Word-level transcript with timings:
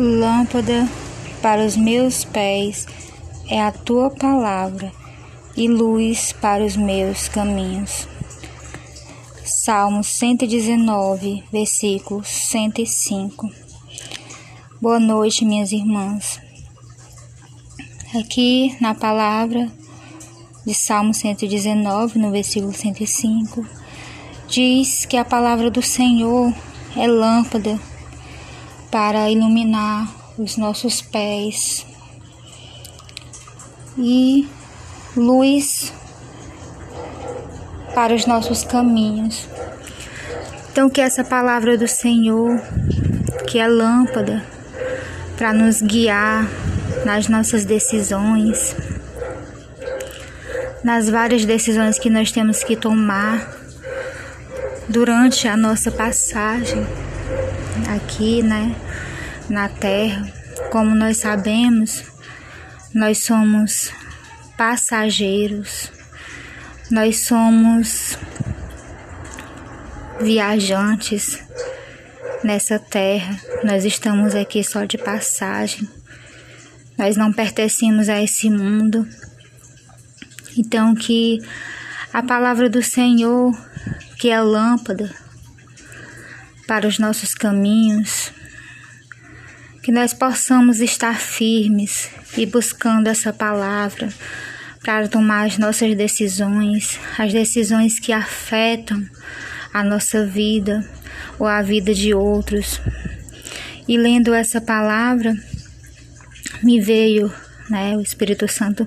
Lâmpada 0.00 0.88
para 1.42 1.66
os 1.66 1.76
meus 1.76 2.24
pés 2.24 2.86
é 3.48 3.60
a 3.60 3.72
tua 3.72 4.08
palavra 4.08 4.92
e 5.56 5.66
luz 5.66 6.32
para 6.40 6.64
os 6.64 6.76
meus 6.76 7.26
caminhos. 7.26 8.06
Salmo 9.44 10.04
119, 10.04 11.42
versículo 11.50 12.22
105. 12.24 13.50
Boa 14.80 15.00
noite, 15.00 15.44
minhas 15.44 15.72
irmãs. 15.72 16.40
Aqui 18.14 18.76
na 18.80 18.94
palavra 18.94 19.68
de 20.64 20.74
Salmo 20.74 21.12
119, 21.12 22.20
no 22.20 22.30
versículo 22.30 22.72
105, 22.72 23.66
diz 24.46 25.04
que 25.06 25.16
a 25.16 25.24
palavra 25.24 25.68
do 25.72 25.82
Senhor 25.82 26.54
é 26.96 27.08
lâmpada 27.08 27.80
para 28.90 29.30
iluminar 29.30 30.08
os 30.38 30.56
nossos 30.56 31.02
pés 31.02 31.84
e 33.98 34.48
luz 35.16 35.92
para 37.94 38.14
os 38.14 38.26
nossos 38.26 38.62
caminhos. 38.62 39.46
Então, 40.70 40.88
que 40.88 41.00
essa 41.00 41.24
palavra 41.24 41.76
do 41.76 41.88
Senhor, 41.88 42.60
que 43.46 43.58
é 43.58 43.66
lâmpada 43.66 44.44
para 45.36 45.52
nos 45.52 45.82
guiar 45.82 46.48
nas 47.04 47.28
nossas 47.28 47.64
decisões, 47.64 48.76
nas 50.84 51.08
várias 51.08 51.44
decisões 51.44 51.98
que 51.98 52.08
nós 52.08 52.30
temos 52.30 52.62
que 52.62 52.76
tomar 52.76 53.56
durante 54.88 55.48
a 55.48 55.56
nossa 55.56 55.90
passagem 55.90 56.86
aqui, 57.88 58.42
né, 58.42 58.74
na 59.48 59.68
terra. 59.68 60.26
Como 60.70 60.94
nós 60.94 61.18
sabemos, 61.18 62.04
nós 62.94 63.18
somos 63.18 63.90
passageiros, 64.56 65.90
nós 66.90 67.20
somos 67.20 68.18
viajantes 70.20 71.38
nessa 72.42 72.78
terra, 72.78 73.38
nós 73.62 73.84
estamos 73.84 74.34
aqui 74.34 74.62
só 74.64 74.84
de 74.84 74.98
passagem, 74.98 75.88
nós 76.96 77.16
não 77.16 77.32
pertencemos 77.32 78.08
a 78.08 78.22
esse 78.22 78.50
mundo. 78.50 79.06
Então, 80.56 80.94
que 80.94 81.38
a 82.12 82.22
palavra 82.22 82.68
do 82.68 82.82
Senhor 82.82 83.56
que 84.18 84.30
é 84.30 84.40
lâmpada 84.40 85.14
para 86.68 86.86
os 86.86 86.98
nossos 86.98 87.34
caminhos, 87.34 88.30
que 89.82 89.90
nós 89.90 90.12
possamos 90.12 90.80
estar 90.80 91.18
firmes 91.18 92.10
e 92.36 92.44
buscando 92.44 93.08
essa 93.08 93.32
palavra 93.32 94.10
para 94.84 95.08
tomar 95.08 95.46
as 95.46 95.56
nossas 95.56 95.96
decisões, 95.96 97.00
as 97.18 97.32
decisões 97.32 97.98
que 97.98 98.12
afetam 98.12 99.02
a 99.72 99.82
nossa 99.82 100.26
vida 100.26 100.86
ou 101.38 101.46
a 101.46 101.62
vida 101.62 101.94
de 101.94 102.12
outros. 102.12 102.82
E 103.88 103.96
lendo 103.96 104.34
essa 104.34 104.60
palavra, 104.60 105.34
me 106.62 106.78
veio, 106.82 107.32
né, 107.70 107.96
o 107.96 108.02
Espírito 108.02 108.46
Santo 108.46 108.86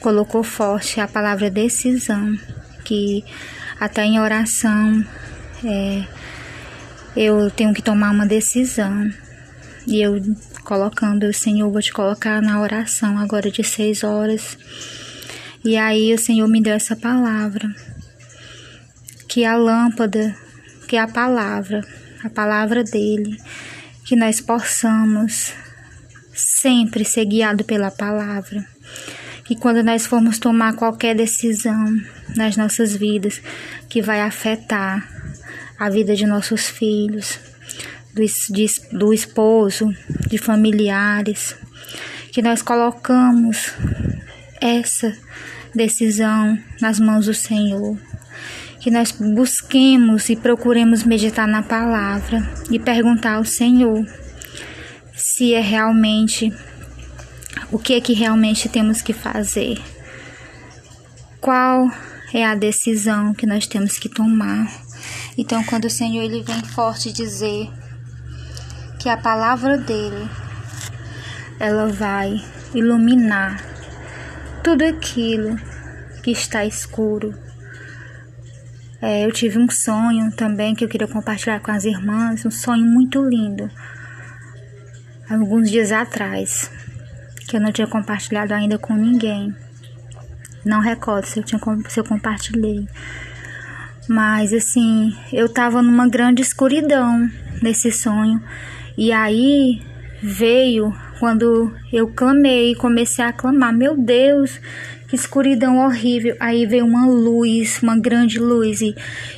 colocou 0.00 0.42
forte 0.42 1.00
a 1.00 1.06
palavra 1.06 1.48
decisão, 1.48 2.36
que 2.84 3.24
até 3.78 4.02
em 4.04 4.18
oração, 4.18 5.04
é, 5.64 6.04
eu 7.16 7.50
tenho 7.50 7.74
que 7.74 7.82
tomar 7.82 8.10
uma 8.10 8.26
decisão. 8.26 9.10
E 9.86 10.00
eu 10.00 10.20
colocando, 10.64 11.32
Senhor, 11.32 11.70
vou 11.70 11.82
te 11.82 11.92
colocar 11.92 12.40
na 12.40 12.60
oração 12.60 13.18
agora 13.18 13.50
de 13.50 13.64
seis 13.64 14.04
horas. 14.04 14.56
E 15.64 15.76
aí 15.76 16.14
o 16.14 16.18
Senhor 16.18 16.48
me 16.48 16.62
deu 16.62 16.74
essa 16.74 16.96
palavra, 16.96 17.68
que 19.28 19.44
a 19.44 19.56
lâmpada, 19.56 20.34
que 20.88 20.96
é 20.96 21.00
a 21.00 21.08
palavra, 21.08 21.84
a 22.24 22.30
palavra 22.30 22.82
dele, 22.82 23.36
que 24.04 24.16
nós 24.16 24.40
possamos 24.40 25.52
sempre 26.34 27.04
ser 27.04 27.24
guiado 27.24 27.64
pela 27.64 27.90
palavra 27.90 28.66
que 29.44 29.56
quando 29.56 29.82
nós 29.82 30.06
formos 30.06 30.38
tomar 30.38 30.74
qualquer 30.74 31.14
decisão 31.14 32.00
nas 32.36 32.56
nossas 32.56 32.96
vidas 32.96 33.42
que 33.88 34.00
vai 34.00 34.20
afetar 34.20 35.06
a 35.82 35.90
vida 35.90 36.14
de 36.14 36.24
nossos 36.24 36.68
filhos, 36.68 37.40
do, 38.14 38.22
de, 38.24 38.66
do 38.92 39.12
esposo, 39.12 39.92
de 40.28 40.38
familiares, 40.38 41.56
que 42.30 42.40
nós 42.40 42.62
colocamos 42.62 43.72
essa 44.60 45.12
decisão 45.74 46.56
nas 46.80 47.00
mãos 47.00 47.26
do 47.26 47.34
Senhor. 47.34 47.98
Que 48.78 48.92
nós 48.92 49.10
busquemos 49.10 50.28
e 50.28 50.36
procuremos 50.36 51.02
meditar 51.02 51.48
na 51.48 51.64
palavra 51.64 52.48
e 52.70 52.78
perguntar 52.78 53.34
ao 53.34 53.44
Senhor 53.44 54.06
se 55.16 55.52
é 55.52 55.60
realmente 55.60 56.52
o 57.72 57.78
que 57.78 57.94
é 57.94 58.00
que 58.00 58.12
realmente 58.12 58.68
temos 58.68 59.02
que 59.02 59.12
fazer? 59.12 59.82
Qual 61.40 61.90
é 62.32 62.46
a 62.46 62.54
decisão 62.54 63.34
que 63.34 63.46
nós 63.46 63.66
temos 63.66 63.98
que 63.98 64.08
tomar? 64.08 64.91
Então, 65.36 65.64
quando 65.64 65.86
o 65.86 65.90
Senhor 65.90 66.22
ele 66.22 66.42
vem 66.42 66.62
forte 66.64 67.12
dizer 67.12 67.70
que 68.98 69.08
a 69.08 69.16
palavra 69.16 69.78
dele 69.78 70.28
ela 71.58 71.88
vai 71.88 72.42
iluminar 72.74 73.62
tudo 74.62 74.84
aquilo 74.84 75.56
que 76.22 76.30
está 76.30 76.64
escuro. 76.64 77.34
É, 79.00 79.24
eu 79.26 79.32
tive 79.32 79.58
um 79.58 79.68
sonho 79.68 80.30
também 80.32 80.74
que 80.74 80.84
eu 80.84 80.88
queria 80.88 81.08
compartilhar 81.08 81.60
com 81.60 81.72
as 81.72 81.84
irmãs, 81.84 82.46
um 82.46 82.50
sonho 82.50 82.84
muito 82.84 83.20
lindo, 83.20 83.68
alguns 85.28 85.68
dias 85.70 85.90
atrás 85.90 86.70
que 87.48 87.56
eu 87.56 87.60
não 87.60 87.72
tinha 87.72 87.86
compartilhado 87.86 88.54
ainda 88.54 88.78
com 88.78 88.94
ninguém. 88.94 89.54
Não 90.64 90.80
recordo 90.80 91.26
se 91.26 91.40
eu, 91.40 91.42
tinha, 91.42 91.60
se 91.88 91.98
eu 92.00 92.04
compartilhei. 92.04 92.88
Mas 94.08 94.52
assim, 94.52 95.14
eu 95.32 95.48
tava 95.48 95.80
numa 95.80 96.08
grande 96.08 96.42
escuridão 96.42 97.28
nesse 97.62 97.92
sonho. 97.92 98.42
E 98.96 99.12
aí 99.12 99.80
veio 100.22 100.92
quando 101.18 101.72
eu 101.92 102.08
clamei, 102.08 102.74
comecei 102.74 103.24
a 103.24 103.32
clamar: 103.32 103.72
Meu 103.72 103.96
Deus, 103.96 104.60
que 105.08 105.14
escuridão 105.14 105.78
horrível. 105.78 106.36
Aí 106.40 106.66
veio 106.66 106.84
uma 106.84 107.06
luz, 107.06 107.80
uma 107.82 107.98
grande 107.98 108.38
luz 108.38 108.80
e, 108.80 108.94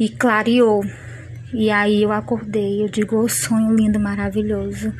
e 0.00 0.08
clareou. 0.08 0.84
E 1.52 1.70
aí 1.70 2.02
eu 2.02 2.12
acordei. 2.12 2.82
Eu 2.82 2.88
digo: 2.88 3.16
oh, 3.16 3.28
sonho 3.28 3.74
lindo, 3.74 4.00
maravilhoso. 4.00 4.92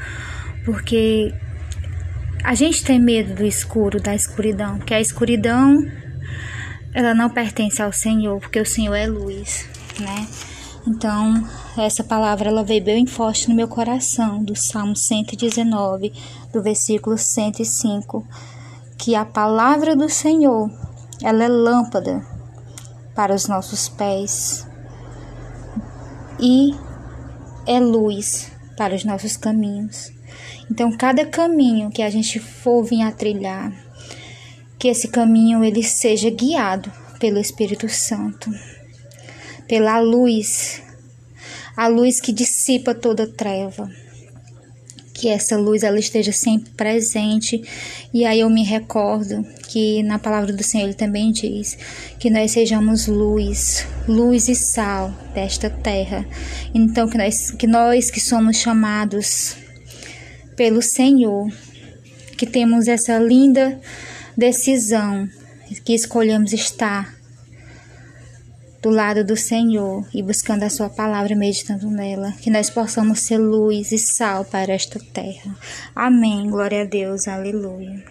Porque 0.65 1.33
a 2.45 2.55
gente 2.55 2.85
tem 2.85 3.01
medo 3.01 3.35
do 3.35 3.45
escuro, 3.45 4.01
da 4.01 4.15
escuridão, 4.15 4.79
porque 4.79 4.95
a 4.95 5.01
escuridão 5.01 5.85
ela 6.97 7.15
não 7.15 7.29
pertence 7.29 7.83
ao 7.83 7.93
Senhor, 7.93 8.41
porque 8.41 8.59
o 8.59 8.65
Senhor 8.65 8.95
é 8.95 9.07
luz, 9.07 9.69
né? 10.01 10.27
Então, 10.89 11.47
essa 11.77 12.03
palavra 12.03 12.49
ela 12.49 12.65
veio 12.65 12.83
bem 12.83 13.05
forte 13.05 13.51
no 13.51 13.55
meu 13.55 13.69
coração, 13.69 14.43
do 14.43 14.57
Salmo 14.57 14.97
119, 14.97 16.11
do 16.51 16.63
versículo 16.63 17.19
105, 17.19 18.27
que 18.97 19.15
a 19.15 19.27
palavra 19.27 19.95
do 19.95 20.09
Senhor, 20.09 20.71
ela 21.23 21.45
é 21.45 21.49
lâmpada 21.49 22.27
para 23.15 23.35
os 23.35 23.47
nossos 23.47 23.91
pés 23.91 24.67
e 26.41 26.75
é 27.67 27.79
luz 27.79 28.51
para 28.75 28.95
os 28.95 29.05
nossos 29.05 29.37
caminhos. 29.37 30.11
Então, 30.71 30.97
cada 30.97 31.27
caminho 31.27 31.91
que 31.91 32.01
a 32.01 32.09
gente 32.09 32.41
for 32.41 32.83
vir 32.83 33.03
a 33.03 33.13
trilhar, 33.13 33.86
que 34.79 34.89
esse 34.89 35.09
caminho 35.09 35.65
ele 35.65 35.83
seja 35.83 36.31
guiado 36.31 36.93
pelo 37.19 37.39
Espírito 37.39 37.89
Santo, 37.89 38.51
pela 39.67 39.99
luz, 40.01 40.83
a 41.77 41.87
luz 41.87 42.21
que 42.21 42.33
dissipa 42.33 42.95
toda 42.95 43.27
treva. 43.27 43.91
Que 45.13 45.29
essa 45.29 45.57
luz 45.57 45.83
ela 45.83 45.99
esteja 45.99 46.31
sempre 46.31 46.71
presente. 46.73 47.63
E 48.13 48.27
aí 48.27 48.41
eu 48.41 48.51
me 48.51 48.63
recordo 48.63 49.47
que 49.67 50.03
na 50.03 50.19
palavra 50.19 50.53
do 50.53 50.63
Senhor 50.63 50.85
ele 50.85 50.95
também 50.95 51.33
diz 51.33 51.77
que 52.19 52.29
nós 52.29 52.51
sejamos 52.51 53.07
luz, 53.07 53.87
luz 54.07 54.47
e 54.49 54.55
sal 54.55 55.15
desta 55.35 55.71
terra. 55.71 56.27
Então 56.75 57.09
que 57.09 57.17
nós 57.17 57.51
que 57.51 57.67
nós 57.67 58.11
que 58.11 58.21
somos 58.21 58.59
chamados 58.59 59.57
pelo 60.55 60.83
Senhor, 60.83 61.51
que 62.37 62.47
temos 62.47 62.87
essa 62.87 63.19
linda 63.19 63.81
decisão, 64.37 65.29
que 65.85 65.95
escolhemos 65.95 66.53
estar 66.53 67.17
do 68.83 68.91
lado 68.91 69.25
do 69.25 69.37
Senhor 69.37 70.07
e 70.15 70.23
buscando 70.23 70.63
a 70.63 70.71
Sua 70.71 70.89
palavra, 70.89 71.35
meditando 71.35 71.91
nela, 71.91 72.33
que 72.33 72.51
nós 72.51 72.71
possamos 72.71 73.21
ser 73.21 73.39
luz 73.39 73.91
e 73.91 73.99
sal 73.99 74.45
para 74.45 74.73
esta 74.73 75.01
terra. 75.13 75.57
Amém. 75.95 76.49
Glória 76.51 76.83
a 76.83 76.85
Deus. 76.85 77.27
Aleluia. 77.27 78.05